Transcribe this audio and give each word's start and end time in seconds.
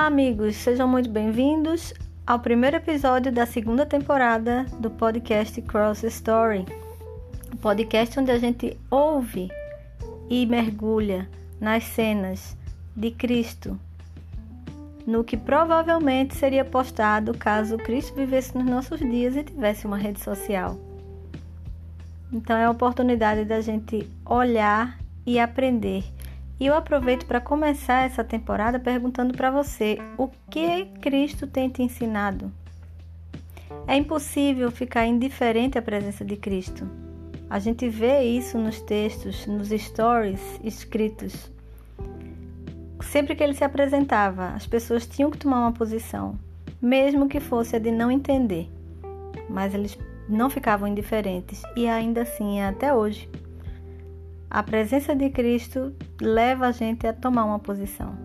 Olá, 0.00 0.06
amigos, 0.06 0.56
sejam 0.56 0.88
muito 0.88 1.10
bem-vindos 1.10 1.92
ao 2.26 2.38
primeiro 2.40 2.78
episódio 2.78 3.30
da 3.30 3.44
segunda 3.44 3.84
temporada 3.84 4.64
do 4.78 4.90
podcast 4.90 5.60
Cross 5.60 6.04
Story, 6.04 6.64
o 7.52 7.56
podcast 7.58 8.18
onde 8.18 8.30
a 8.30 8.38
gente 8.38 8.80
ouve 8.90 9.50
e 10.30 10.46
mergulha 10.46 11.28
nas 11.60 11.84
cenas 11.84 12.56
de 12.96 13.10
Cristo, 13.10 13.78
no 15.06 15.22
que 15.22 15.36
provavelmente 15.36 16.34
seria 16.34 16.64
postado 16.64 17.36
caso 17.36 17.76
Cristo 17.76 18.14
vivesse 18.14 18.56
nos 18.56 18.64
nossos 18.64 19.00
dias 19.00 19.36
e 19.36 19.44
tivesse 19.44 19.86
uma 19.86 19.98
rede 19.98 20.20
social. 20.20 20.80
Então 22.32 22.56
é 22.56 22.64
a 22.64 22.70
oportunidade 22.70 23.44
da 23.44 23.60
gente 23.60 24.10
olhar 24.24 24.98
e 25.26 25.38
aprender 25.38 26.04
e 26.60 26.66
eu 26.66 26.74
aproveito 26.74 27.24
para 27.24 27.40
começar 27.40 28.04
essa 28.04 28.22
temporada 28.22 28.78
perguntando 28.78 29.34
para 29.34 29.50
você: 29.50 29.98
o 30.18 30.28
que 30.50 30.84
Cristo 31.00 31.46
tem 31.46 31.70
te 31.70 31.82
ensinado? 31.82 32.52
É 33.86 33.96
impossível 33.96 34.70
ficar 34.70 35.06
indiferente 35.06 35.78
à 35.78 35.82
presença 35.82 36.22
de 36.22 36.36
Cristo. 36.36 36.86
A 37.48 37.58
gente 37.58 37.88
vê 37.88 38.22
isso 38.22 38.58
nos 38.58 38.80
textos, 38.80 39.46
nos 39.46 39.70
stories 39.70 40.40
escritos. 40.62 41.50
Sempre 43.00 43.34
que 43.34 43.42
ele 43.42 43.54
se 43.54 43.64
apresentava, 43.64 44.50
as 44.50 44.66
pessoas 44.66 45.06
tinham 45.06 45.30
que 45.30 45.38
tomar 45.38 45.60
uma 45.60 45.72
posição, 45.72 46.38
mesmo 46.80 47.28
que 47.28 47.40
fosse 47.40 47.74
a 47.74 47.78
de 47.78 47.90
não 47.90 48.10
entender. 48.10 48.70
Mas 49.48 49.74
eles 49.74 49.98
não 50.28 50.50
ficavam 50.50 50.86
indiferentes 50.86 51.62
e 51.74 51.88
ainda 51.88 52.22
assim 52.22 52.60
é 52.60 52.68
até 52.68 52.94
hoje. 52.94 53.28
A 54.52 54.64
presença 54.64 55.14
de 55.14 55.30
Cristo 55.30 55.94
leva 56.20 56.66
a 56.66 56.72
gente 56.72 57.06
a 57.06 57.12
tomar 57.12 57.44
uma 57.44 57.60
posição. 57.60 58.18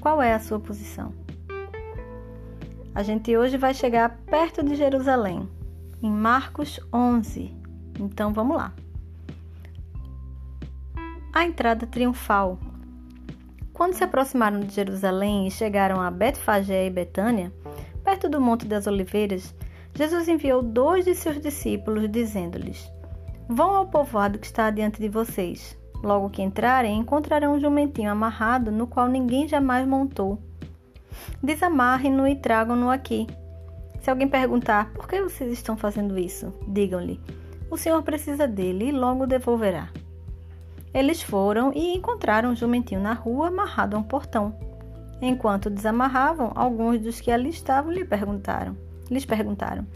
Qual 0.00 0.20
é 0.20 0.34
a 0.34 0.40
sua 0.40 0.58
posição? 0.58 1.14
A 2.92 3.04
gente 3.04 3.36
hoje 3.36 3.56
vai 3.56 3.72
chegar 3.72 4.18
perto 4.26 4.60
de 4.64 4.74
Jerusalém, 4.74 5.48
em 6.02 6.10
Marcos 6.10 6.80
11. 6.92 7.56
Então 8.00 8.32
vamos 8.32 8.56
lá. 8.56 8.74
A 11.32 11.44
entrada 11.44 11.86
triunfal. 11.86 12.58
Quando 13.72 13.94
se 13.94 14.02
aproximaram 14.02 14.58
de 14.58 14.74
Jerusalém 14.74 15.46
e 15.46 15.50
chegaram 15.52 16.00
a 16.00 16.10
Betfagé 16.10 16.88
e 16.88 16.90
Betânia, 16.90 17.52
perto 18.02 18.28
do 18.28 18.40
Monte 18.40 18.66
das 18.66 18.88
Oliveiras, 18.88 19.54
Jesus 19.94 20.26
enviou 20.26 20.60
dois 20.60 21.04
de 21.04 21.14
seus 21.14 21.40
discípulos, 21.40 22.10
dizendo-lhes: 22.10 22.97
Vão 23.48 23.74
ao 23.74 23.86
povoado 23.86 24.38
que 24.38 24.44
está 24.44 24.70
diante 24.70 25.00
de 25.00 25.08
vocês. 25.08 25.74
Logo 26.02 26.28
que 26.28 26.42
entrarem, 26.42 26.98
encontrarão 26.98 27.54
um 27.54 27.60
jumentinho 27.60 28.10
amarrado 28.10 28.70
no 28.70 28.86
qual 28.86 29.08
ninguém 29.08 29.48
jamais 29.48 29.88
montou. 29.88 30.38
Desamarrem-no 31.42 32.28
e 32.28 32.36
tragam-no 32.36 32.90
aqui. 32.90 33.26
Se 34.02 34.10
alguém 34.10 34.28
perguntar 34.28 34.92
por 34.92 35.08
que 35.08 35.22
vocês 35.22 35.50
estão 35.50 35.78
fazendo 35.78 36.18
isso, 36.18 36.52
digam-lhe: 36.68 37.18
O 37.70 37.78
Senhor 37.78 38.02
precisa 38.02 38.46
dele 38.46 38.90
e 38.90 38.92
logo 38.92 39.26
devolverá. 39.26 39.88
Eles 40.92 41.22
foram 41.22 41.72
e 41.74 41.96
encontraram 41.96 42.52
o 42.52 42.56
jumentinho 42.56 43.00
na 43.00 43.14
rua 43.14 43.48
amarrado 43.48 43.96
a 43.96 43.98
um 43.98 44.02
portão. 44.02 44.54
Enquanto 45.22 45.70
desamarravam, 45.70 46.52
alguns 46.54 47.00
dos 47.00 47.18
que 47.18 47.30
ali 47.30 47.48
estavam 47.48 47.90
lhe 47.92 48.04
perguntaram, 48.04 48.76
lhes 49.10 49.24
perguntaram: 49.24 49.86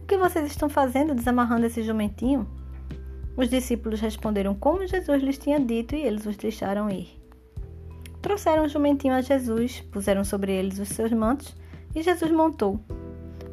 O 0.00 0.06
que 0.06 0.16
vocês 0.16 0.46
estão 0.46 0.68
fazendo 0.68 1.12
desamarrando 1.12 1.66
esse 1.66 1.82
jumentinho? 1.82 2.46
Os 3.40 3.48
discípulos 3.48 4.00
responderam 4.00 4.54
como 4.54 4.86
Jesus 4.86 5.22
lhes 5.22 5.38
tinha 5.38 5.58
dito 5.58 5.94
e 5.94 6.02
eles 6.02 6.26
os 6.26 6.36
deixaram 6.36 6.90
ir. 6.90 7.08
Trouxeram 8.20 8.66
o 8.66 8.68
jumentinho 8.68 9.14
a 9.14 9.22
Jesus, 9.22 9.80
puseram 9.90 10.22
sobre 10.24 10.52
eles 10.52 10.78
os 10.78 10.90
seus 10.90 11.10
mantos 11.10 11.56
e 11.94 12.02
Jesus 12.02 12.30
montou. 12.30 12.78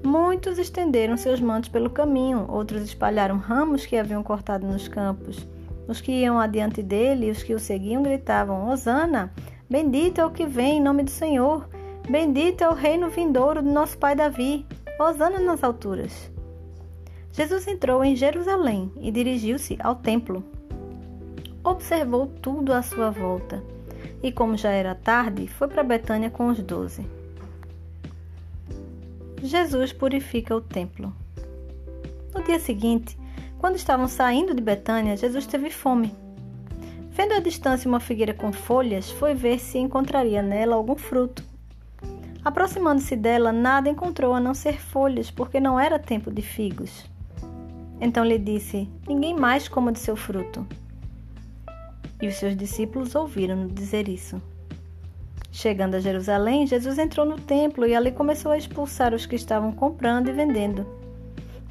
Muitos 0.03 0.59
estenderam 0.59 1.15
seus 1.15 1.39
mantos 1.39 1.69
pelo 1.69 1.89
caminho, 1.89 2.47
outros 2.49 2.81
espalharam 2.81 3.37
ramos 3.37 3.85
que 3.85 3.95
haviam 3.95 4.21
cortado 4.21 4.67
nos 4.67 4.89
campos. 4.89 5.47
Os 5.87 6.01
que 6.01 6.11
iam 6.11 6.37
adiante 6.37 6.83
dele 6.83 7.27
e 7.27 7.31
os 7.31 7.41
que 7.41 7.53
o 7.53 7.59
seguiam 7.59 8.03
gritavam: 8.03 8.67
Hosana! 8.67 9.31
Bendito 9.69 10.19
é 10.19 10.25
o 10.25 10.31
que 10.31 10.45
vem 10.45 10.79
em 10.79 10.83
nome 10.83 11.03
do 11.03 11.11
Senhor! 11.11 11.65
Bendito 12.09 12.61
é 12.61 12.69
o 12.69 12.73
reino 12.73 13.09
vindouro 13.09 13.61
do 13.61 13.71
nosso 13.71 13.97
pai 13.97 14.17
Davi! 14.17 14.65
Hosana 14.99 15.39
nas 15.39 15.63
alturas! 15.63 16.29
Jesus 17.37 17.67
entrou 17.67 18.03
em 18.03 18.15
Jerusalém 18.15 18.91
e 18.99 19.11
dirigiu-se 19.11 19.77
ao 19.79 19.93
templo. 19.93 20.43
Observou 21.63 22.25
tudo 22.25 22.73
à 22.73 22.81
sua 22.81 23.11
volta 23.11 23.63
e, 24.23 24.31
como 24.31 24.57
já 24.57 24.71
era 24.71 24.95
tarde, 24.95 25.47
foi 25.47 25.67
para 25.67 25.83
Betânia 25.83 26.31
com 26.31 26.47
os 26.47 26.57
doze. 26.57 27.05
Jesus 29.43 29.93
purifica 29.93 30.55
o 30.55 30.61
templo. 30.61 31.13
No 32.33 32.41
dia 32.41 32.57
seguinte, 32.57 33.15
quando 33.59 33.75
estavam 33.75 34.07
saindo 34.07 34.55
de 34.55 34.61
Betânia, 34.63 35.15
Jesus 35.15 35.45
teve 35.45 35.69
fome. 35.69 36.15
Vendo 37.11 37.33
à 37.33 37.39
distância 37.39 37.87
uma 37.87 37.99
figueira 37.99 38.33
com 38.33 38.51
folhas, 38.51 39.11
foi 39.11 39.35
ver 39.35 39.59
se 39.59 39.77
encontraria 39.77 40.41
nela 40.41 40.75
algum 40.75 40.95
fruto. 40.95 41.43
Aproximando-se 42.43 43.15
dela, 43.15 43.51
nada 43.51 43.89
encontrou 43.89 44.33
a 44.33 44.39
não 44.39 44.55
ser 44.55 44.81
folhas, 44.81 45.29
porque 45.29 45.59
não 45.59 45.79
era 45.79 45.99
tempo 45.99 46.31
de 46.31 46.41
figos. 46.41 47.05
Então 47.99 48.23
lhe 48.23 48.37
disse: 48.37 48.89
Ninguém 49.07 49.35
mais 49.35 49.67
coma 49.67 49.91
de 49.91 49.99
seu 49.99 50.15
fruto. 50.15 50.65
E 52.21 52.27
os 52.27 52.35
seus 52.35 52.55
discípulos 52.55 53.15
ouviram-no 53.15 53.67
dizer 53.67 54.07
isso. 54.07 54.41
Chegando 55.51 55.95
a 55.95 55.99
Jerusalém, 55.99 56.67
Jesus 56.67 56.97
entrou 56.97 57.25
no 57.25 57.39
templo 57.39 57.85
e 57.85 57.95
ali 57.95 58.11
começou 58.11 58.51
a 58.51 58.57
expulsar 58.57 59.13
os 59.13 59.25
que 59.25 59.35
estavam 59.35 59.71
comprando 59.71 60.29
e 60.29 60.31
vendendo. 60.31 60.85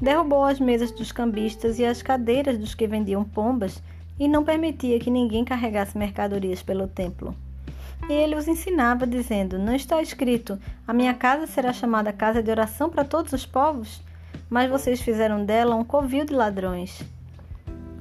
Derrubou 0.01 0.43
as 0.43 0.59
mesas 0.59 0.91
dos 0.91 1.11
cambistas 1.11 1.79
e 1.79 1.85
as 1.85 2.01
cadeiras 2.01 2.57
dos 2.57 2.75
que 2.75 2.85
vendiam 2.85 3.23
pombas 3.23 3.81
e 4.19 4.27
não 4.27 4.43
permitia 4.43 4.99
que 4.99 5.09
ninguém 5.09 5.45
carregasse 5.45 5.97
mercadorias 5.97 6.61
pelo 6.61 6.87
templo. 6.87 7.33
E 8.09 8.13
ele 8.13 8.35
os 8.35 8.47
ensinava, 8.47 9.07
dizendo: 9.07 9.57
Não 9.57 9.73
está 9.73 10.01
escrito: 10.01 10.59
A 10.87 10.93
minha 10.93 11.13
casa 11.13 11.47
será 11.47 11.73
chamada 11.73 12.13
casa 12.13 12.43
de 12.43 12.51
oração 12.51 12.89
para 12.89 13.03
todos 13.03 13.33
os 13.33 13.45
povos? 13.45 14.01
Mas 14.49 14.69
vocês 14.69 15.01
fizeram 15.01 15.43
dela 15.43 15.75
um 15.75 15.83
covil 15.83 16.25
de 16.25 16.33
ladrões. 16.33 17.01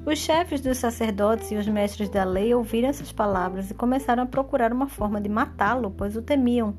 Os 0.05 0.19
chefes 0.21 0.61
dos 0.61 0.79
sacerdotes 0.79 1.51
e 1.51 1.57
os 1.57 1.67
mestres 1.67 2.09
da 2.09 2.23
lei 2.23 2.55
ouviram 2.55 2.89
essas 2.89 3.11
palavras 3.11 3.71
e 3.71 3.75
começaram 3.75 4.23
a 4.23 4.27
procurar 4.27 4.73
uma 4.73 4.87
forma 4.87 5.21
de 5.21 5.29
matá-lo, 5.29 5.91
pois 5.91 6.17
o 6.17 6.23
temiam, 6.23 6.75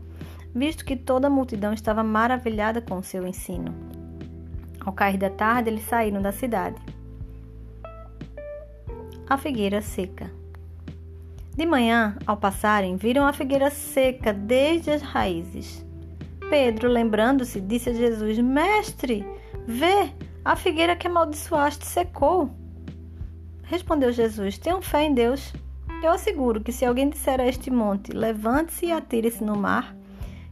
visto 0.56 0.86
que 0.86 0.96
toda 0.96 1.28
a 1.28 1.30
multidão 1.30 1.74
estava 1.74 2.04
maravilhada 2.04 2.82
com 2.82 2.98
o 2.98 3.04
seu 3.04 3.28
ensino. 3.28 3.76
Ao 4.80 4.94
cair 4.94 5.18
da 5.18 5.30
tarde, 5.30 5.70
eles 5.70 5.84
saíram 5.84 6.22
da 6.22 6.32
cidade. 6.32 6.82
A 9.30 9.38
figueira 9.38 9.82
seca. 9.82 10.32
De 11.54 11.66
manhã, 11.66 12.16
ao 12.26 12.38
passarem, 12.38 12.96
viram 12.96 13.26
a 13.26 13.34
figueira 13.34 13.70
seca 13.70 14.32
desde 14.32 14.92
as 14.92 15.02
raízes. 15.02 15.86
Pedro, 16.50 16.88
lembrando-se, 16.88 17.60
disse 17.60 17.90
a 17.90 17.94
Jesus: 17.94 18.40
Mestre, 18.40 19.26
Vê, 19.70 20.14
a 20.46 20.56
figueira 20.56 20.96
que 20.96 21.08
amaldiçoaste 21.08 21.86
secou. 21.86 22.50
Respondeu 23.64 24.14
Jesus: 24.14 24.58
Tenham 24.58 24.82
fé 24.82 25.04
em 25.04 25.14
Deus. 25.14 25.52
Eu 26.02 26.12
asseguro 26.12 26.62
que 26.62 26.72
se 26.72 26.86
alguém 26.86 27.10
disser 27.10 27.42
a 27.42 27.46
este 27.46 27.70
monte: 27.70 28.14
Levante-se 28.14 28.86
e 28.86 28.94
atire-se 28.94 29.44
no 29.44 29.58
mar, 29.58 29.94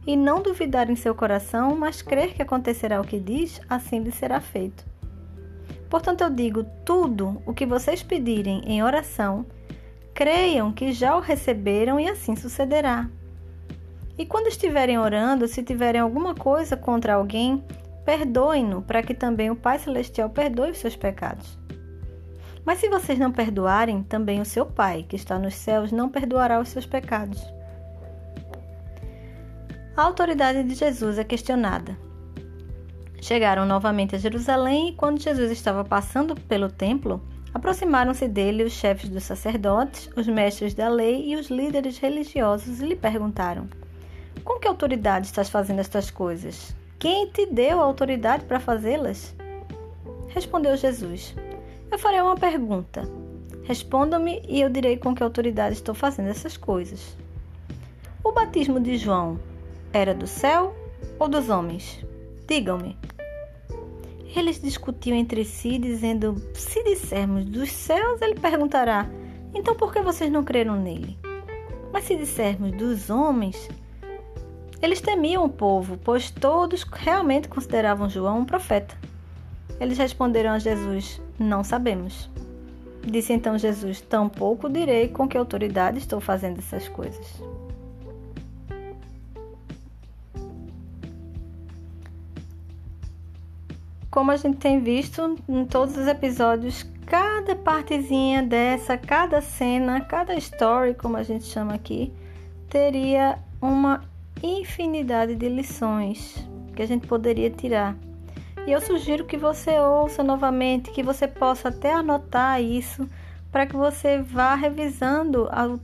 e 0.06 0.14
não 0.14 0.42
duvidar 0.42 0.90
em 0.90 0.96
seu 0.96 1.14
coração, 1.14 1.74
mas 1.74 2.02
crer 2.02 2.34
que 2.34 2.42
acontecerá 2.42 3.00
o 3.00 3.06
que 3.06 3.18
diz, 3.18 3.58
assim 3.70 4.00
lhe 4.00 4.12
será 4.12 4.38
feito. 4.38 4.84
Portanto, 5.88 6.20
eu 6.20 6.28
digo: 6.28 6.64
tudo 6.84 7.40
o 7.46 7.54
que 7.54 7.64
vocês 7.64 8.02
pedirem 8.02 8.60
em 8.66 8.82
oração, 8.82 9.46
creiam 10.12 10.70
que 10.70 10.92
já 10.92 11.16
o 11.16 11.20
receberam 11.20 11.98
e 11.98 12.06
assim 12.06 12.36
sucederá. 12.36 13.08
E 14.18 14.26
quando 14.26 14.48
estiverem 14.48 14.98
orando, 14.98 15.48
se 15.48 15.62
tiverem 15.62 16.02
alguma 16.02 16.34
coisa 16.34 16.76
contra 16.76 17.14
alguém, 17.14 17.64
perdoem-no, 18.06 18.82
para 18.82 19.02
que 19.02 19.12
também 19.12 19.50
o 19.50 19.56
Pai 19.56 19.80
Celestial 19.80 20.30
perdoe 20.30 20.70
os 20.70 20.78
seus 20.78 20.94
pecados. 20.94 21.58
Mas 22.64 22.78
se 22.78 22.88
vocês 22.88 23.18
não 23.18 23.32
perdoarem, 23.32 24.04
também 24.04 24.40
o 24.40 24.44
seu 24.44 24.64
Pai, 24.64 25.04
que 25.06 25.16
está 25.16 25.38
nos 25.38 25.54
céus, 25.54 25.90
não 25.90 26.08
perdoará 26.08 26.60
os 26.60 26.68
seus 26.68 26.86
pecados. 26.86 27.44
A 29.96 30.02
autoridade 30.02 30.62
de 30.62 30.74
Jesus 30.74 31.18
é 31.18 31.24
questionada. 31.24 31.98
Chegaram 33.20 33.66
novamente 33.66 34.14
a 34.14 34.18
Jerusalém 34.18 34.90
e, 34.90 34.92
quando 34.92 35.20
Jesus 35.20 35.50
estava 35.50 35.84
passando 35.84 36.36
pelo 36.36 36.70
templo, 36.70 37.20
aproximaram-se 37.52 38.28
dele 38.28 38.62
os 38.62 38.72
chefes 38.72 39.10
dos 39.10 39.24
sacerdotes, 39.24 40.08
os 40.14 40.28
mestres 40.28 40.74
da 40.74 40.88
lei 40.88 41.32
e 41.32 41.34
os 41.34 41.48
líderes 41.48 41.98
religiosos 41.98 42.80
e 42.80 42.86
lhe 42.86 42.94
perguntaram: 42.94 43.68
Com 44.44 44.60
que 44.60 44.68
autoridade 44.68 45.26
estás 45.26 45.48
fazendo 45.48 45.80
estas 45.80 46.10
coisas? 46.10 46.76
Quem 46.98 47.26
te 47.28 47.44
deu 47.44 47.78
a 47.78 47.84
autoridade 47.84 48.44
para 48.46 48.58
fazê-las? 48.58 49.34
Respondeu 50.28 50.76
Jesus: 50.76 51.34
Eu 51.90 51.98
farei 51.98 52.20
uma 52.22 52.36
pergunta. 52.36 53.06
Responda-me 53.64 54.42
e 54.48 54.60
eu 54.60 54.70
direi 54.70 54.96
com 54.96 55.14
que 55.14 55.22
autoridade 55.22 55.74
estou 55.74 55.94
fazendo 55.94 56.28
essas 56.28 56.56
coisas. 56.56 57.16
O 58.24 58.32
batismo 58.32 58.80
de 58.80 58.96
João 58.96 59.38
era 59.92 60.14
do 60.14 60.26
céu 60.26 60.74
ou 61.18 61.28
dos 61.28 61.50
homens? 61.50 62.02
Digam-me. 62.48 62.96
Eles 64.34 64.60
discutiam 64.60 65.16
entre 65.16 65.44
si, 65.44 65.78
dizendo: 65.78 66.36
Se 66.54 66.82
dissermos 66.82 67.44
dos 67.44 67.70
céus, 67.70 68.22
ele 68.22 68.40
perguntará: 68.40 69.06
Então 69.54 69.74
por 69.74 69.92
que 69.92 70.00
vocês 70.00 70.30
não 70.30 70.42
creram 70.42 70.76
nele? 70.76 71.18
Mas 71.92 72.04
se 72.04 72.16
dissermos 72.16 72.72
dos 72.72 73.10
homens, 73.10 73.68
eles 74.80 75.00
temiam 75.00 75.44
o 75.44 75.48
povo, 75.48 75.98
pois 76.04 76.30
todos 76.30 76.82
realmente 76.82 77.48
consideravam 77.48 78.08
João 78.08 78.40
um 78.40 78.44
profeta. 78.44 78.96
Eles 79.80 79.98
responderam 79.98 80.50
a 80.50 80.58
Jesus: 80.58 81.20
Não 81.38 81.64
sabemos. 81.64 82.30
Disse 83.02 83.32
então 83.32 83.58
Jesus: 83.58 84.00
Tampouco 84.00 84.68
direi 84.68 85.08
com 85.08 85.28
que 85.28 85.38
autoridade 85.38 85.98
estou 85.98 86.20
fazendo 86.20 86.58
essas 86.58 86.88
coisas. 86.88 87.42
Como 94.10 94.30
a 94.30 94.36
gente 94.36 94.56
tem 94.56 94.80
visto 94.80 95.36
em 95.46 95.66
todos 95.66 95.96
os 95.96 96.06
episódios, 96.06 96.86
cada 97.04 97.54
partezinha 97.54 98.42
dessa, 98.42 98.96
cada 98.96 99.42
cena, 99.42 100.00
cada 100.00 100.34
story, 100.36 100.94
como 100.94 101.18
a 101.18 101.22
gente 101.22 101.44
chama 101.44 101.74
aqui, 101.74 102.12
teria 102.70 103.38
uma 103.60 104.02
infinidade 104.46 105.34
de 105.34 105.48
lições 105.48 106.46
que 106.74 106.82
a 106.82 106.86
gente 106.86 107.06
poderia 107.06 107.50
tirar. 107.50 107.96
E 108.66 108.72
eu 108.72 108.80
sugiro 108.80 109.24
que 109.24 109.36
você 109.36 109.78
ouça 109.78 110.22
novamente, 110.22 110.90
que 110.90 111.02
você 111.02 111.28
possa 111.28 111.68
até 111.68 111.92
anotar 111.92 112.60
isso, 112.60 113.08
para 113.52 113.66
que 113.66 113.76
você 113.76 114.18
vá 114.18 114.54
revisando 114.54 115.48
a, 115.50 115.78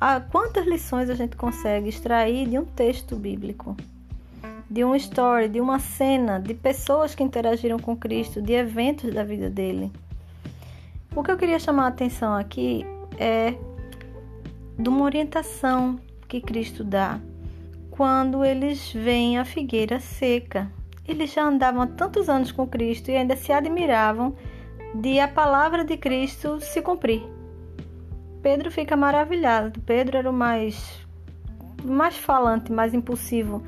a 0.00 0.20
quantas 0.20 0.66
lições 0.66 1.10
a 1.10 1.14
gente 1.14 1.36
consegue 1.36 1.88
extrair 1.88 2.48
de 2.48 2.58
um 2.58 2.64
texto 2.64 3.14
bíblico 3.16 3.76
de 4.70 4.84
uma 4.84 4.96
história, 4.96 5.48
de 5.48 5.60
uma 5.60 5.78
cena, 5.78 6.38
de 6.38 6.52
pessoas 6.52 7.14
que 7.14 7.22
interagiram 7.22 7.78
com 7.78 7.96
Cristo, 7.96 8.42
de 8.42 8.52
eventos 8.52 9.12
da 9.14 9.24
vida 9.24 9.48
dele. 9.48 9.90
O 11.14 11.22
que 11.22 11.30
eu 11.30 11.38
queria 11.38 11.58
chamar 11.58 11.84
a 11.84 11.88
atenção 11.88 12.34
aqui 12.34 12.84
é 13.18 13.54
de 14.78 14.88
uma 14.88 15.04
orientação 15.04 15.98
que 16.28 16.40
Cristo 16.40 16.84
dá 16.84 17.18
quando 17.98 18.44
eles 18.44 18.92
veem 18.92 19.40
a 19.40 19.44
figueira 19.44 19.98
seca. 19.98 20.70
Eles 21.04 21.32
já 21.32 21.42
andavam 21.42 21.82
há 21.82 21.86
tantos 21.88 22.28
anos 22.28 22.52
com 22.52 22.64
Cristo 22.64 23.10
e 23.10 23.16
ainda 23.16 23.34
se 23.34 23.52
admiravam 23.52 24.36
de 24.94 25.18
a 25.18 25.26
palavra 25.26 25.84
de 25.84 25.96
Cristo 25.96 26.60
se 26.60 26.80
cumprir. 26.80 27.20
Pedro 28.40 28.70
fica 28.70 28.96
maravilhado. 28.96 29.80
Pedro 29.80 30.16
era 30.16 30.30
o 30.30 30.32
mais 30.32 31.04
mais 31.84 32.16
falante, 32.16 32.70
mais 32.70 32.94
impulsivo 32.94 33.64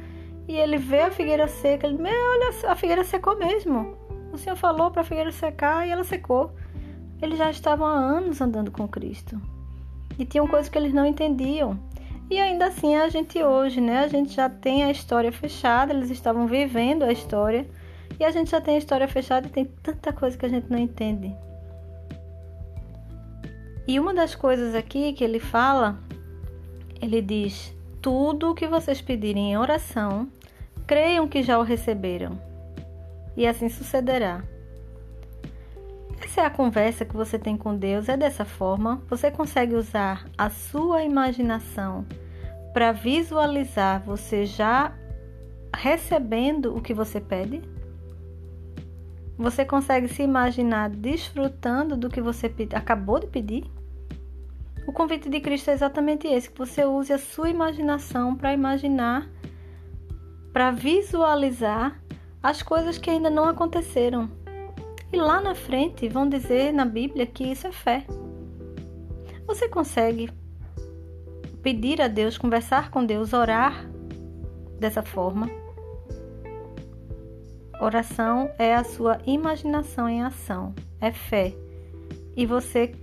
e 0.47 0.57
ele 0.57 0.79
vê 0.79 1.03
a 1.03 1.11
figueira 1.11 1.49
seca, 1.49 1.89
ele, 1.89 1.99
meu, 1.99 2.13
olha, 2.13 2.71
a 2.71 2.77
figueira 2.77 3.03
secou 3.03 3.37
mesmo. 3.37 3.97
O 4.33 4.39
Senhor 4.39 4.55
falou 4.55 4.93
para 4.93 5.03
a 5.03 5.05
figueira 5.05 5.33
secar 5.33 5.89
e 5.89 5.91
ela 5.91 6.05
secou. 6.05 6.53
Eles 7.21 7.37
já 7.37 7.51
estavam 7.51 7.85
há 7.85 7.95
anos 7.95 8.41
andando 8.41 8.71
com 8.71 8.87
Cristo. 8.87 9.41
E 10.17 10.25
tinham 10.25 10.47
coisas 10.47 10.69
que 10.69 10.79
eles 10.79 10.95
não 10.95 11.05
entendiam. 11.05 11.77
E 12.31 12.39
ainda 12.39 12.67
assim 12.67 12.95
a 12.95 13.09
gente 13.09 13.43
hoje, 13.43 13.81
né? 13.81 13.99
A 13.99 14.09
gente 14.09 14.35
já 14.35 14.49
tem 14.49 14.85
a 14.85 14.91
história 14.91 15.33
fechada, 15.33 15.93
eles 15.93 16.11
estavam 16.11 16.47
vivendo 16.47 17.03
a 17.03 17.11
história. 17.11 17.67
E 18.21 18.25
a 18.25 18.31
gente 18.31 18.51
já 18.51 18.61
tem 18.61 18.77
a 18.77 18.79
história 18.79 19.09
fechada 19.09 19.49
e 19.49 19.51
tem 19.51 19.65
tanta 19.83 20.13
coisa 20.13 20.39
que 20.39 20.47
a 20.47 20.49
gente 20.49 20.71
não 20.71 20.79
entende. 20.79 21.35
E 23.89 23.99
uma 23.99 24.15
das 24.15 24.37
coisas 24.37 24.77
aqui 24.77 25.13
que 25.13 25.25
ele 25.25 25.41
fala, 25.41 25.99
ele 27.03 27.21
diz: 27.21 27.75
tudo 28.01 28.51
o 28.51 28.55
que 28.55 28.69
vocês 28.69 29.01
pedirem 29.01 29.53
em 29.53 29.59
oração, 29.59 30.29
creiam 30.87 31.27
que 31.27 31.43
já 31.43 31.59
o 31.59 31.63
receberam. 31.65 32.41
E 33.37 33.45
assim 33.45 33.69
sucederá. 33.69 34.45
Essa 36.23 36.43
é 36.43 36.45
a 36.45 36.51
conversa 36.51 37.05
que 37.05 37.17
você 37.17 37.39
tem 37.39 37.57
com 37.57 37.75
Deus, 37.75 38.09
é 38.09 38.17
dessa 38.17 38.45
forma. 38.45 39.03
Você 39.09 39.31
consegue 39.31 39.75
usar 39.75 40.27
a 40.37 40.51
sua 40.51 41.03
imaginação 41.03 42.07
para 42.73 42.93
visualizar 42.93 44.03
você 44.05 44.47
já 44.47 44.93
recebendo 45.75 46.77
o 46.77 46.81
que 46.81 46.93
você 46.93 47.21
pede? 47.21 47.63
Você 49.37 49.65
consegue 49.65 50.07
se 50.09 50.23
imaginar 50.23 50.91
desfrutando 50.91 51.97
do 51.97 52.11
que 52.11 52.21
você 52.21 52.53
acabou 52.75 53.19
de 53.19 53.27
pedir? 53.27 53.65
O 54.87 54.93
convite 54.93 55.29
de 55.29 55.41
Cristo 55.41 55.71
é 55.71 55.73
exatamente 55.73 56.27
esse: 56.27 56.51
que 56.51 56.59
você 56.59 56.85
use 56.85 57.13
a 57.13 57.19
sua 57.19 57.49
imaginação 57.49 58.37
para 58.37 58.53
imaginar 58.53 59.27
para 60.53 60.71
visualizar 60.71 61.99
as 62.43 62.63
coisas 62.63 62.99
que 62.99 63.09
ainda 63.09 63.31
não 63.31 63.45
aconteceram. 63.45 64.29
E 65.13 65.17
lá 65.17 65.41
na 65.41 65.55
frente 65.55 66.09
vão 66.09 66.29
dizer 66.29 66.73
na 66.73 66.85
Bíblia 66.85 67.27
que 67.27 67.45
isso 67.45 67.67
é 67.67 67.73
fé. 67.73 68.07
Você 69.47 69.69
consegue 69.69 70.31
pedir 71.63 72.01
a 72.01 72.09
Deus, 72.09 72.39
conversar 72.39 72.91
com 72.91 73.05
Deus, 73.05 73.33
orar 73.33 73.91
dessa 74.79 75.03
forma? 75.03 75.51
Oração 77.81 78.51
é 78.59 78.75
a 78.75 78.85
sua 78.85 79.19
imaginação 79.27 80.09
em 80.09 80.23
ação, 80.23 80.75
é 81.01 81.11
fé. 81.11 81.55
E 82.37 82.47
você 82.47 82.95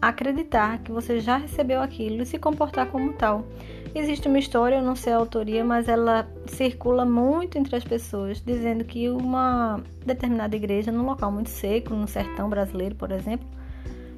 acreditar 0.00 0.78
que 0.78 0.90
você 0.90 1.20
já 1.20 1.36
recebeu 1.36 1.80
aquilo 1.80 2.22
e 2.22 2.26
se 2.26 2.38
comportar 2.38 2.86
como 2.88 3.12
tal. 3.12 3.46
Existe 3.94 4.26
uma 4.26 4.38
história, 4.38 4.76
eu 4.76 4.82
não 4.82 4.96
sei 4.96 5.12
a 5.12 5.16
autoria, 5.16 5.64
mas 5.64 5.86
ela 5.86 6.26
circula 6.46 7.04
muito 7.04 7.58
entre 7.58 7.76
as 7.76 7.84
pessoas, 7.84 8.40
dizendo 8.40 8.84
que 8.84 9.08
uma 9.10 9.80
determinada 10.04 10.56
igreja, 10.56 10.90
num 10.90 11.04
local 11.04 11.30
muito 11.30 11.50
seco, 11.50 11.94
no 11.94 12.08
sertão 12.08 12.48
brasileiro, 12.48 12.94
por 12.94 13.12
exemplo, 13.12 13.46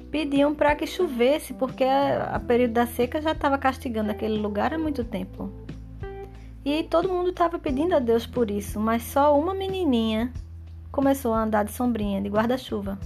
pediam 0.09 0.55
para 0.55 0.75
que 0.75 0.87
chovesse, 0.87 1.53
porque 1.53 1.83
a, 1.83 2.41
período 2.47 2.71
da 2.71 2.87
seca 2.87 3.21
já 3.21 3.33
estava 3.33 3.57
castigando 3.57 4.11
aquele 4.11 4.37
lugar 4.37 4.73
há 4.73 4.77
muito 4.77 5.03
tempo. 5.03 5.51
E 6.63 6.83
todo 6.83 7.09
mundo 7.09 7.31
estava 7.31 7.59
pedindo 7.59 7.93
a 7.95 7.99
Deus 7.99 8.25
por 8.25 8.49
isso, 8.49 8.79
mas 8.79 9.03
só 9.03 9.37
uma 9.37 9.53
menininha 9.53 10.31
começou 10.89 11.33
a 11.33 11.43
andar 11.43 11.65
de 11.65 11.73
sombrinha, 11.73 12.21
de 12.21 12.29
guarda-chuva. 12.29 12.97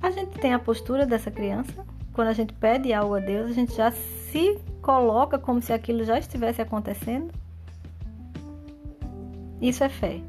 A 0.00 0.10
gente 0.10 0.38
tem 0.38 0.54
a 0.54 0.58
postura 0.58 1.04
dessa 1.04 1.30
criança. 1.30 1.84
Quando 2.12 2.28
a 2.28 2.32
gente 2.32 2.52
pede 2.52 2.92
algo 2.92 3.14
a 3.14 3.20
Deus, 3.20 3.50
a 3.50 3.54
gente 3.54 3.74
já 3.74 3.90
se 3.90 4.58
coloca 4.80 5.38
como 5.38 5.60
se 5.60 5.72
aquilo 5.72 6.04
já 6.04 6.18
estivesse 6.18 6.62
acontecendo? 6.62 7.32
Isso 9.60 9.82
é 9.82 9.88
fé. 9.88 10.20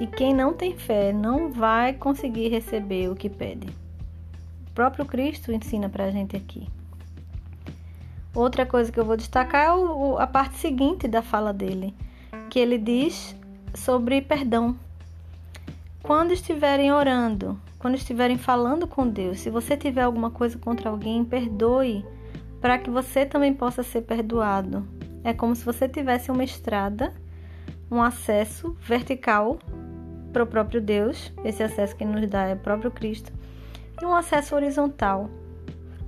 E 0.00 0.06
quem 0.06 0.34
não 0.34 0.52
tem 0.52 0.76
fé 0.76 1.12
não 1.12 1.52
vai 1.52 1.92
conseguir 1.92 2.48
receber 2.48 3.08
o 3.10 3.14
que 3.14 3.28
pede. 3.28 3.68
O 4.68 4.70
próprio 4.74 5.04
Cristo 5.04 5.52
ensina 5.52 5.88
para 5.88 6.04
a 6.04 6.10
gente 6.10 6.34
aqui. 6.34 6.68
Outra 8.34 8.66
coisa 8.66 8.90
que 8.90 8.98
eu 8.98 9.04
vou 9.04 9.16
destacar 9.16 9.66
é 9.66 9.72
o, 9.72 10.18
a 10.18 10.26
parte 10.26 10.56
seguinte 10.56 11.06
da 11.06 11.22
fala 11.22 11.52
dele, 11.52 11.94
que 12.50 12.58
ele 12.58 12.78
diz 12.78 13.36
sobre 13.74 14.20
perdão. 14.20 14.76
Quando 16.02 16.32
estiverem 16.32 16.92
orando, 16.92 17.58
quando 17.84 17.96
estiverem 17.96 18.38
falando 18.38 18.86
com 18.86 19.06
Deus, 19.06 19.40
se 19.40 19.50
você 19.50 19.76
tiver 19.76 20.00
alguma 20.00 20.30
coisa 20.30 20.56
contra 20.56 20.88
alguém, 20.88 21.22
perdoe 21.22 22.02
para 22.58 22.78
que 22.78 22.88
você 22.88 23.26
também 23.26 23.52
possa 23.52 23.82
ser 23.82 24.00
perdoado. 24.00 24.88
É 25.22 25.34
como 25.34 25.54
se 25.54 25.62
você 25.62 25.86
tivesse 25.86 26.30
uma 26.30 26.42
estrada, 26.42 27.12
um 27.90 28.00
acesso 28.00 28.74
vertical 28.80 29.58
para 30.32 30.42
o 30.42 30.46
próprio 30.46 30.80
Deus, 30.80 31.30
esse 31.44 31.62
acesso 31.62 31.94
que 31.94 32.06
nos 32.06 32.26
dá 32.26 32.46
é 32.46 32.54
o 32.54 32.58
próprio 32.58 32.90
Cristo, 32.90 33.30
e 34.00 34.06
um 34.06 34.14
acesso 34.14 34.54
horizontal. 34.54 35.28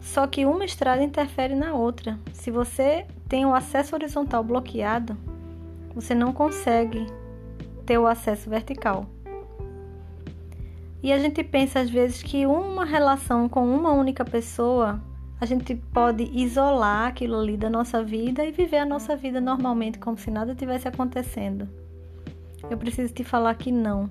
Só 0.00 0.26
que 0.26 0.47
uma 0.47 0.64
estrada 0.64 1.04
interfere 1.04 1.54
na 1.54 1.75
outra. 1.75 2.18
Se 2.33 2.50
você 2.50 3.06
tem 3.28 3.45
o 3.45 3.54
acesso 3.54 3.95
horizontal 3.95 4.42
bloqueado, 4.42 5.14
você 5.95 6.14
não 6.14 6.33
consegue 6.33 7.06
ter 7.85 7.99
o 7.99 8.06
acesso 8.06 8.49
vertical. 8.49 9.06
E 11.06 11.12
a 11.12 11.20
gente 11.20 11.44
pensa 11.44 11.78
às 11.78 11.88
vezes 11.88 12.20
que 12.20 12.46
uma 12.46 12.84
relação 12.84 13.48
com 13.48 13.64
uma 13.64 13.92
única 13.92 14.25
pessoa 14.25 15.00
a 15.40 15.46
gente 15.46 15.72
pode 15.72 16.25
isolar 16.34 17.06
aquilo 17.06 17.38
ali 17.38 17.56
da 17.56 17.70
nossa 17.70 18.02
vida 18.02 18.44
e 18.44 18.50
viver 18.50 18.78
a 18.78 18.84
nossa 18.84 19.14
vida 19.14 19.40
normalmente, 19.40 20.00
como 20.00 20.18
se 20.18 20.32
nada 20.32 20.52
tivesse 20.52 20.88
acontecendo. 20.88 21.68
Eu 22.68 22.76
preciso 22.76 23.14
te 23.14 23.22
falar 23.22 23.54
que 23.54 23.70
não. 23.70 24.10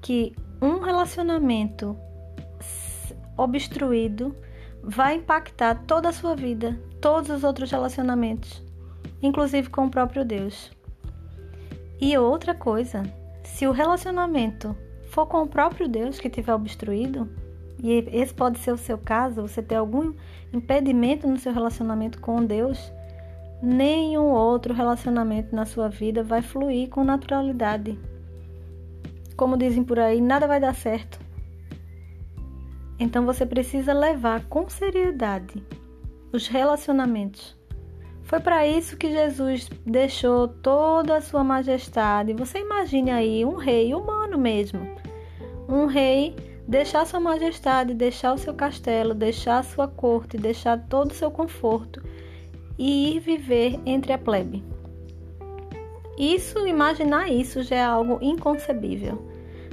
Que 0.00 0.34
um 0.58 0.78
relacionamento 0.80 1.94
obstruído 3.36 4.34
vai 4.82 5.16
impactar 5.16 5.84
toda 5.86 6.08
a 6.08 6.12
sua 6.14 6.34
vida, 6.34 6.80
todos 6.98 7.28
os 7.28 7.44
outros 7.44 7.70
relacionamentos, 7.70 8.64
inclusive 9.20 9.68
com 9.68 9.84
o 9.84 9.90
próprio 9.90 10.24
Deus. 10.24 10.72
E 12.00 12.16
outra 12.16 12.54
coisa, 12.54 13.02
se 13.42 13.66
o 13.66 13.70
relacionamento 13.70 14.74
for 15.14 15.26
com 15.26 15.42
o 15.42 15.48
próprio 15.48 15.86
Deus 15.88 16.18
que 16.18 16.28
tiver 16.28 16.52
obstruído, 16.52 17.28
e 17.80 18.04
esse 18.12 18.34
pode 18.34 18.58
ser 18.58 18.72
o 18.72 18.76
seu 18.76 18.98
caso, 18.98 19.42
você 19.42 19.62
ter 19.62 19.76
algum 19.76 20.12
impedimento 20.52 21.28
no 21.28 21.38
seu 21.38 21.52
relacionamento 21.52 22.20
com 22.20 22.44
Deus, 22.44 22.92
nenhum 23.62 24.24
outro 24.24 24.74
relacionamento 24.74 25.54
na 25.54 25.64
sua 25.64 25.88
vida 25.88 26.24
vai 26.24 26.42
fluir 26.42 26.88
com 26.88 27.04
naturalidade. 27.04 27.96
Como 29.36 29.56
dizem 29.56 29.84
por 29.84 30.00
aí, 30.00 30.20
nada 30.20 30.48
vai 30.48 30.58
dar 30.58 30.74
certo. 30.74 31.20
Então 32.98 33.24
você 33.24 33.46
precisa 33.46 33.92
levar 33.92 34.44
com 34.46 34.68
seriedade 34.68 35.64
os 36.32 36.48
relacionamentos. 36.48 37.56
Foi 38.24 38.40
para 38.40 38.66
isso 38.66 38.96
que 38.96 39.12
Jesus 39.12 39.68
deixou 39.86 40.48
toda 40.48 41.18
a 41.18 41.20
sua 41.20 41.44
majestade. 41.44 42.32
Você 42.32 42.58
imagine 42.58 43.10
aí 43.10 43.44
um 43.44 43.56
rei 43.56 43.94
humano 43.94 44.38
mesmo. 44.38 45.03
Um 45.74 45.86
rei 45.86 46.36
deixar 46.68 47.04
sua 47.04 47.18
majestade, 47.18 47.94
deixar 47.94 48.32
o 48.32 48.38
seu 48.38 48.54
castelo, 48.54 49.12
deixar 49.12 49.58
a 49.58 49.62
sua 49.64 49.88
corte, 49.88 50.36
deixar 50.36 50.78
todo 50.78 51.10
o 51.10 51.14
seu 51.14 51.32
conforto 51.32 52.00
e 52.78 53.16
ir 53.16 53.18
viver 53.18 53.80
entre 53.84 54.12
a 54.12 54.18
plebe. 54.18 54.62
Isso, 56.16 56.64
imaginar 56.64 57.28
isso 57.28 57.64
já 57.64 57.74
é 57.74 57.84
algo 57.84 58.20
inconcebível. 58.22 59.28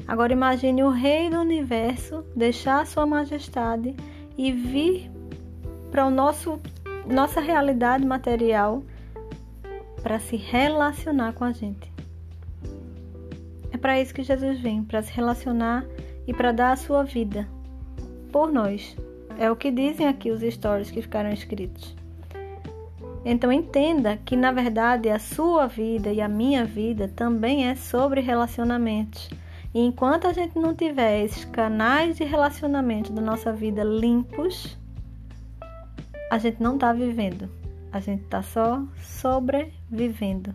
Agora 0.08 0.34
imagine 0.34 0.84
o 0.84 0.90
rei 0.90 1.30
do 1.30 1.40
universo 1.40 2.26
deixar 2.36 2.88
sua 2.88 3.06
majestade 3.06 3.96
e 4.36 4.52
vir 4.52 5.12
para 5.92 6.08
o 6.08 6.10
nosso 6.10 6.60
nossa 7.06 7.40
realidade 7.40 8.04
material 8.04 8.82
para 10.02 10.18
se 10.18 10.36
relacionar 10.36 11.34
com 11.34 11.44
a 11.44 11.52
gente. 11.52 11.91
É 13.72 13.78
para 13.78 14.00
isso 14.00 14.14
que 14.14 14.24
Jesus 14.24 14.60
vem, 14.60 14.84
para 14.84 15.02
se 15.02 15.12
relacionar 15.14 15.86
e 16.28 16.34
para 16.34 16.52
dar 16.52 16.72
a 16.74 16.76
sua 16.76 17.04
vida 17.04 17.48
por 18.32 18.52
nós. 18.52 18.96
É 19.38 19.50
o 19.50 19.56
que 19.56 19.72
dizem 19.72 20.08
aqui 20.08 20.30
os 20.30 20.42
stories 20.42 20.92
que 20.92 21.02
ficaram 21.02 21.32
escritos. 21.32 21.96
Então 23.24 23.52
entenda 23.52 24.18
que 24.18 24.36
na 24.36 24.52
verdade 24.52 25.10
a 25.10 25.20
sua 25.20 25.68
vida 25.68 26.12
e 26.12 26.20
a 26.20 26.28
minha 26.28 26.66
vida 26.66 27.08
também 27.08 27.68
é 27.68 27.76
sobre 27.76 28.20
relacionamentos. 28.20 29.30
E 29.74 29.80
enquanto 29.80 30.28
a 30.28 30.34
gente 30.34 30.58
não 30.60 30.76
tiver 30.76 31.24
esses 31.24 31.46
canais 31.46 32.18
de 32.18 32.24
relacionamento 32.24 33.14
da 33.14 33.22
nossa 33.22 33.54
vida 33.54 33.84
limpos, 33.84 34.78
a 36.30 36.38
gente 36.38 36.62
não 36.62 36.76
está 36.76 36.92
vivendo. 36.92 37.50
A 37.92 38.00
gente 38.00 38.24
está 38.24 38.42
só 38.42 38.84
sobrevivendo. 39.02 40.54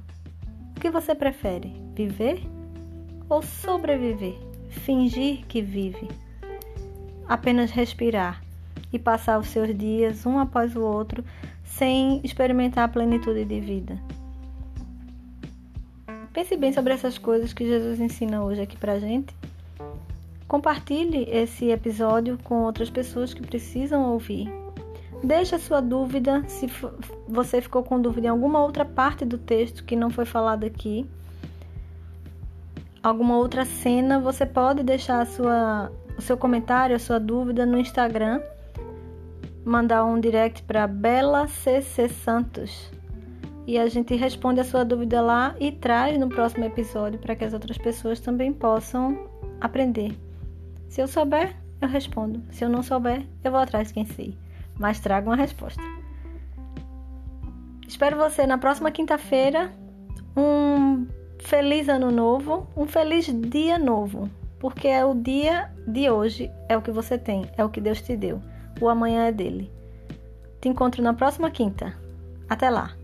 O 0.76 0.80
que 0.80 0.90
você 0.90 1.14
prefere? 1.14 1.72
Viver 1.94 2.42
ou 3.28 3.42
sobreviver? 3.42 4.36
Fingir 4.68 5.44
que 5.46 5.60
vive? 5.60 6.08
Apenas 7.28 7.70
respirar 7.70 8.42
e 8.92 8.98
passar 8.98 9.38
os 9.38 9.48
seus 9.48 9.76
dias 9.76 10.24
um 10.26 10.38
após 10.38 10.76
o 10.76 10.80
outro 10.80 11.24
sem 11.64 12.20
experimentar 12.22 12.84
a 12.84 12.88
plenitude 12.88 13.44
de 13.44 13.60
vida. 13.60 13.98
Pense 16.32 16.56
bem 16.56 16.72
sobre 16.72 16.92
essas 16.92 17.18
coisas 17.18 17.52
que 17.52 17.64
Jesus 17.64 17.98
ensina 17.98 18.44
hoje 18.44 18.60
aqui 18.60 18.76
pra 18.76 18.98
gente. 18.98 19.34
Compartilhe 20.46 21.26
esse 21.30 21.70
episódio 21.70 22.38
com 22.44 22.62
outras 22.62 22.90
pessoas 22.90 23.34
que 23.34 23.42
precisam 23.42 24.12
ouvir. 24.12 24.48
Deixe 25.24 25.54
a 25.54 25.58
sua 25.58 25.80
dúvida, 25.80 26.44
se 26.46 26.68
você 27.26 27.60
ficou 27.60 27.82
com 27.82 28.00
dúvida 28.00 28.26
em 28.26 28.30
alguma 28.30 28.62
outra 28.62 28.84
parte 28.84 29.24
do 29.24 29.38
texto 29.38 29.82
que 29.82 29.96
não 29.96 30.10
foi 30.10 30.24
falada 30.24 30.66
aqui, 30.66 31.06
alguma 33.08 33.36
outra 33.36 33.64
cena, 33.64 34.18
você 34.18 34.44
pode 34.44 34.82
deixar 34.82 35.24
sua, 35.26 35.92
o 36.18 36.20
seu 36.20 36.36
comentário, 36.36 36.96
a 36.96 36.98
sua 36.98 37.20
dúvida 37.20 37.64
no 37.64 37.78
Instagram 37.78 38.40
mandar 39.64 40.04
um 40.04 40.18
direct 40.18 40.62
para 40.62 40.86
Bela 40.86 41.46
CC 41.46 42.08
Santos 42.08 42.90
e 43.66 43.78
a 43.78 43.88
gente 43.88 44.14
responde 44.14 44.60
a 44.60 44.64
sua 44.64 44.84
dúvida 44.84 45.20
lá 45.20 45.54
e 45.58 45.72
traz 45.72 46.18
no 46.18 46.28
próximo 46.28 46.64
episódio 46.64 47.18
para 47.18 47.34
que 47.34 47.44
as 47.44 47.52
outras 47.52 47.78
pessoas 47.78 48.20
também 48.20 48.52
possam 48.52 49.28
aprender. 49.60 50.16
Se 50.88 51.00
eu 51.00 51.08
souber, 51.08 51.56
eu 51.80 51.88
respondo. 51.88 52.42
Se 52.50 52.64
eu 52.64 52.68
não 52.68 52.82
souber, 52.82 53.26
eu 53.42 53.50
vou 53.50 53.60
atrás 53.60 53.88
de 53.88 53.94
quem 53.94 54.04
sei. 54.04 54.36
Mas 54.78 55.00
trago 55.00 55.30
uma 55.30 55.36
resposta. 55.36 55.82
Espero 57.86 58.16
você 58.16 58.46
na 58.46 58.58
próxima 58.58 58.90
quinta-feira. 58.92 59.72
Um 60.36 61.06
feliz 61.46 61.88
ano 61.88 62.10
novo, 62.10 62.66
um 62.76 62.86
feliz 62.86 63.26
dia 63.26 63.78
novo, 63.78 64.28
porque 64.58 64.88
é 64.88 65.04
o 65.04 65.14
dia 65.14 65.70
de 65.86 66.10
hoje, 66.10 66.50
é 66.68 66.76
o 66.76 66.82
que 66.82 66.90
você 66.90 67.16
tem, 67.16 67.48
é 67.56 67.64
o 67.64 67.70
que 67.70 67.80
Deus 67.80 68.02
te 68.02 68.16
deu 68.16 68.40
o 68.80 68.88
amanhã 68.88 69.26
é 69.26 69.32
dele. 69.32 69.70
Te 70.60 70.68
encontro 70.68 71.02
na 71.02 71.14
próxima 71.14 71.50
quinta. 71.50 71.94
Até 72.48 72.70
lá! 72.70 72.94